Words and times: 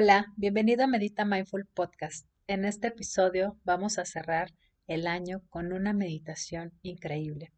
Hola, 0.00 0.32
bienvenido 0.36 0.84
a 0.84 0.86
Medita 0.86 1.24
Mindful 1.24 1.66
Podcast. 1.66 2.24
En 2.46 2.64
este 2.64 2.86
episodio 2.86 3.58
vamos 3.64 3.98
a 3.98 4.04
cerrar 4.04 4.54
el 4.86 5.08
año 5.08 5.42
con 5.50 5.72
una 5.72 5.92
meditación 5.92 6.72
increíble. 6.82 7.52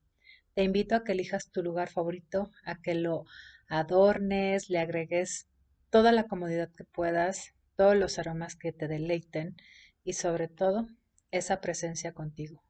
Te 0.55 0.65
invito 0.65 0.95
a 0.95 1.05
que 1.05 1.13
elijas 1.13 1.51
tu 1.51 1.63
lugar 1.63 1.91
favorito, 1.91 2.51
a 2.65 2.81
que 2.81 2.95
lo 2.95 3.27
adornes, 3.69 4.71
le 4.71 4.79
agregues 4.79 5.51
toda 5.91 6.13
la 6.13 6.29
comodidad 6.29 6.71
que 6.75 6.85
puedas, 6.85 7.53
todos 7.77 7.95
los 7.95 8.19
aromas 8.19 8.57
que 8.57 8.73
te 8.73 8.89
deleiten 8.89 9.55
y 10.03 10.15
sobre 10.15 10.49
todo 10.49 10.87
esa 11.33 11.61
presencia 11.61 12.15
contigo. 12.15 12.65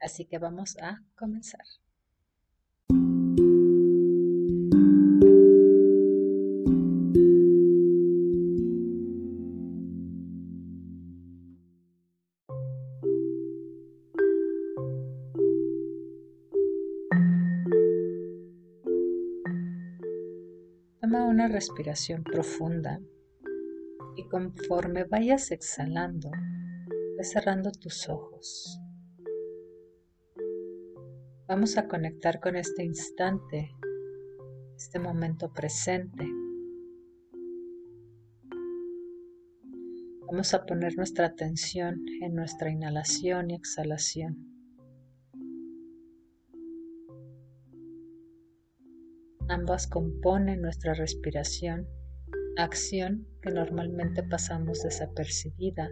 Así 0.00 0.24
que 0.24 0.38
vamos 0.38 0.78
a 0.80 1.02
comenzar. 1.14 1.66
Toma 21.10 21.26
una 21.26 21.48
respiración 21.48 22.22
profunda 22.22 23.00
y 24.14 24.28
conforme 24.28 25.02
vayas 25.02 25.50
exhalando, 25.50 26.30
cerrando 27.22 27.72
tus 27.72 28.08
ojos. 28.08 28.78
Vamos 31.48 31.76
a 31.78 31.88
conectar 31.88 32.38
con 32.38 32.54
este 32.54 32.84
instante, 32.84 33.74
este 34.76 35.00
momento 35.00 35.52
presente. 35.52 36.28
Vamos 40.28 40.54
a 40.54 40.64
poner 40.64 40.96
nuestra 40.96 41.26
atención 41.26 42.04
en 42.22 42.36
nuestra 42.36 42.70
inhalación 42.70 43.50
y 43.50 43.56
exhalación. 43.56 44.49
Ambas 49.50 49.88
componen 49.88 50.62
nuestra 50.62 50.94
respiración, 50.94 51.88
acción 52.56 53.26
que 53.42 53.50
normalmente 53.50 54.22
pasamos 54.22 54.84
desapercibida 54.84 55.90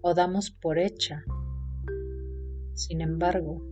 o 0.00 0.14
damos 0.14 0.52
por 0.52 0.78
hecha. 0.78 1.24
Sin 2.74 3.00
embargo, 3.00 3.66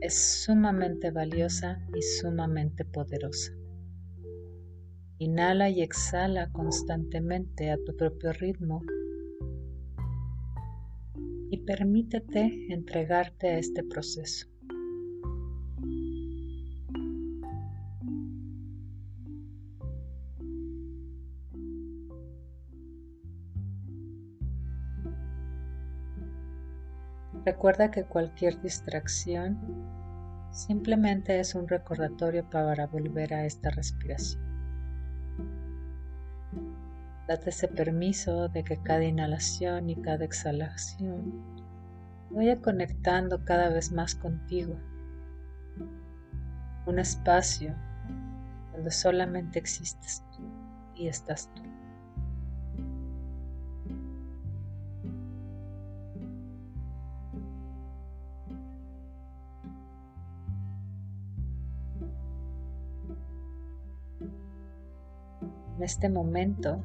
es 0.00 0.44
sumamente 0.44 1.10
valiosa 1.10 1.84
y 1.96 2.00
sumamente 2.00 2.84
poderosa. 2.84 3.52
Inhala 5.18 5.68
y 5.68 5.82
exhala 5.82 6.52
constantemente 6.52 7.72
a 7.72 7.76
tu 7.84 7.96
propio 7.96 8.32
ritmo 8.34 8.84
y 11.50 11.58
permítete 11.64 12.72
entregarte 12.72 13.48
a 13.48 13.58
este 13.58 13.82
proceso. 13.82 14.46
Recuerda 27.48 27.90
que 27.90 28.04
cualquier 28.04 28.60
distracción 28.60 29.58
simplemente 30.50 31.40
es 31.40 31.54
un 31.54 31.66
recordatorio 31.66 32.44
para 32.50 32.86
volver 32.86 33.32
a 33.32 33.46
esta 33.46 33.70
respiración. 33.70 34.42
Date 37.26 37.48
ese 37.48 37.68
permiso 37.68 38.48
de 38.48 38.64
que 38.64 38.76
cada 38.82 39.02
inhalación 39.02 39.88
y 39.88 39.96
cada 39.96 40.26
exhalación 40.26 41.42
vaya 42.28 42.60
conectando 42.60 43.42
cada 43.46 43.70
vez 43.70 43.92
más 43.92 44.14
contigo. 44.14 44.78
Un 46.84 46.98
espacio 46.98 47.74
donde 48.74 48.90
solamente 48.90 49.58
existes 49.58 50.22
tú 50.36 50.42
y 50.94 51.08
estás 51.08 51.48
tú. 51.54 51.62
En 65.78 65.84
este 65.84 66.08
momento, 66.08 66.82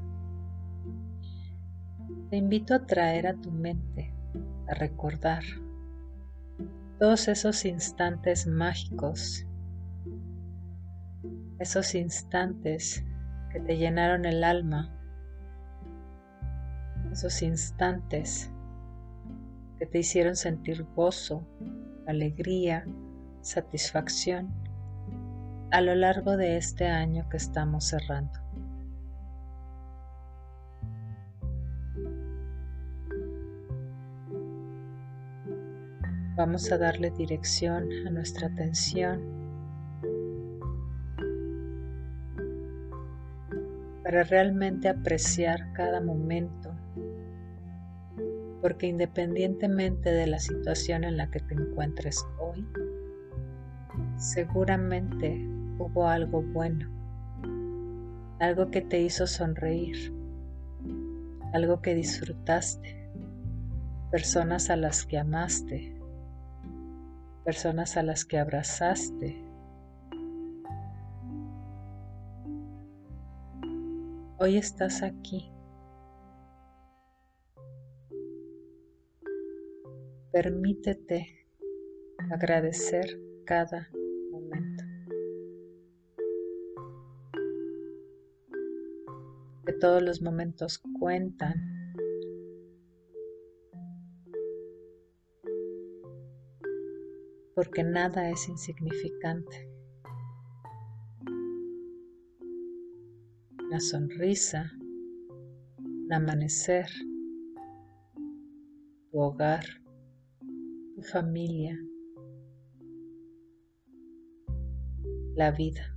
te 2.30 2.38
invito 2.38 2.76
a 2.76 2.86
traer 2.86 3.26
a 3.26 3.34
tu 3.34 3.50
mente, 3.50 4.14
a 4.68 4.76
recordar 4.76 5.42
todos 7.00 7.28
esos 7.28 7.66
instantes 7.66 8.46
mágicos, 8.46 9.48
esos 11.58 11.96
instantes 11.96 13.04
que 13.52 13.60
te 13.60 13.78
llenaron 13.78 14.26
el 14.26 14.44
alma, 14.44 14.96
esos 17.12 17.42
instantes 17.42 18.52
que 19.80 19.88
te 19.88 19.98
hicieron 19.98 20.36
sentir 20.36 20.86
gozo, 20.96 21.48
alegría, 22.06 22.86
satisfacción 23.42 24.54
a 25.72 25.82
lo 25.82 25.96
largo 25.96 26.38
de 26.38 26.58
este 26.58 26.86
año 26.86 27.28
que 27.28 27.38
estamos 27.38 27.86
cerrando. 27.86 28.43
Vamos 36.36 36.72
a 36.72 36.80
darle 36.80 37.12
dirección 37.12 37.88
a 38.08 38.10
nuestra 38.10 38.48
atención. 38.48 39.22
Para 44.04 44.24
realmente 44.24 44.90
apreciar 44.90 45.72
cada 45.74 46.02
momento, 46.02 46.74
porque 48.64 48.88
independientemente 48.88 50.12
de 50.12 50.26
la 50.26 50.40
situación 50.40 51.04
en 51.04 51.18
la 51.18 51.30
que 51.30 51.40
te 51.40 51.54
encuentres 51.54 52.26
hoy, 52.40 52.68
seguramente 54.18 55.40
hubo 55.78 56.08
algo 56.08 56.42
bueno, 56.42 56.90
algo 58.40 58.72
que 58.72 58.82
te 58.82 59.00
hizo 59.00 59.28
sonreír, 59.28 60.12
algo 61.54 61.80
que 61.84 61.94
disfrutaste, 61.94 63.08
personas 64.10 64.72
a 64.72 64.78
las 64.78 65.06
que 65.06 65.20
amaste, 65.20 65.94
personas 67.44 67.98
a 67.98 68.04
las 68.04 68.26
que 68.26 68.38
abrazaste. 68.38 69.44
Hoy 74.40 74.58
estás 74.58 75.04
aquí. 75.04 75.52
Permítete 80.32 81.48
agradecer 82.32 83.20
cada 83.46 83.90
momento. 84.32 84.84
Que 89.66 89.74
todos 89.74 90.02
los 90.02 90.22
momentos 90.22 90.82
cuentan 91.00 91.73
porque 97.56 97.84
nada 97.84 98.30
es 98.30 98.48
insignificante. 98.48 99.70
Una 103.66 103.80
sonrisa, 103.80 104.72
un 105.78 106.12
amanecer, 106.12 106.88
tu 109.12 109.20
hogar, 109.20 109.66
tu 110.96 111.02
familia, 111.02 111.78
la 115.36 115.52
vida. 115.52 115.96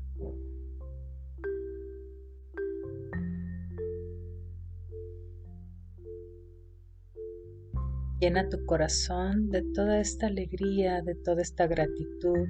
Llena 8.19 8.49
tu 8.49 8.65
corazón 8.65 9.51
de 9.51 9.63
toda 9.75 10.01
esta 10.01 10.29
alegría, 10.29 11.03
de 11.03 11.15
toda 11.15 11.43
esta 11.43 11.67
gratitud. 11.67 12.49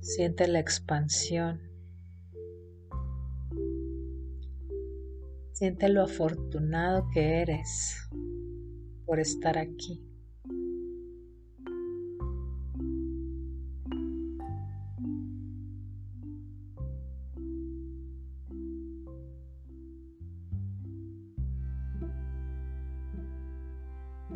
Siente 0.00 0.48
la 0.48 0.58
expansión. 0.58 1.60
Siente 5.52 5.88
lo 5.88 6.02
afortunado 6.02 7.06
que 7.12 7.42
eres 7.42 8.08
por 9.06 9.20
estar 9.20 9.56
aquí. 9.58 10.09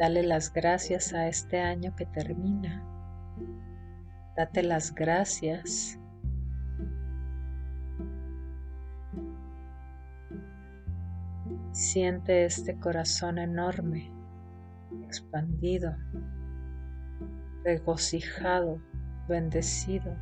Dale 0.05 0.23
las 0.23 0.53
gracias 0.53 1.15
a 1.15 1.29
este 1.29 1.63
año 1.63 1.97
que 1.97 2.05
termina. 2.05 2.85
Date 4.37 4.63
las 4.63 4.95
gracias. 4.95 5.99
Siente 11.73 12.45
este 12.45 12.79
corazón 12.79 13.39
enorme, 13.39 14.13
expandido, 15.07 15.97
regocijado, 17.65 18.83
bendecido. 19.27 20.15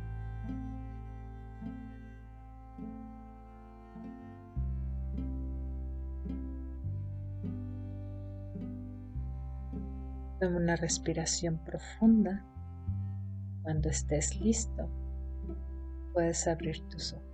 Una 10.45 10.75
respiración 10.75 11.57
profunda. 11.57 12.43
Cuando 13.61 13.89
estés 13.89 14.39
listo, 14.41 14.89
puedes 16.11 16.47
abrir 16.47 16.81
tus 16.89 17.13
ojos. 17.13 17.33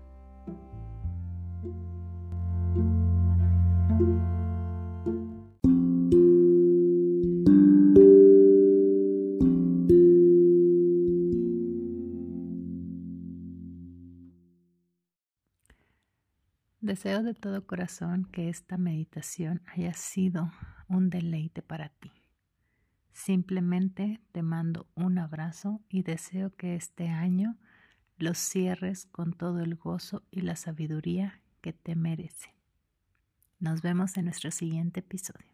Deseo 16.79 17.23
de 17.23 17.33
todo 17.33 17.65
corazón 17.65 18.27
que 18.31 18.49
esta 18.49 18.77
meditación 18.77 19.63
haya 19.65 19.93
sido 19.93 20.51
un 20.87 21.09
deleite 21.09 21.63
para 21.63 21.89
ti. 21.89 22.18
Simplemente 23.19 24.21
te 24.31 24.43
mando 24.43 24.87
un 24.95 25.17
abrazo 25.17 25.81
y 25.89 26.03
deseo 26.03 26.55
que 26.55 26.75
este 26.75 27.09
año 27.09 27.57
lo 28.17 28.33
cierres 28.33 29.07
con 29.07 29.33
todo 29.33 29.59
el 29.59 29.75
gozo 29.75 30.23
y 30.31 30.39
la 30.39 30.55
sabiduría 30.55 31.41
que 31.59 31.73
te 31.73 31.97
merece. 31.97 32.55
Nos 33.59 33.81
vemos 33.81 34.15
en 34.15 34.23
nuestro 34.23 34.51
siguiente 34.51 35.01
episodio. 35.01 35.48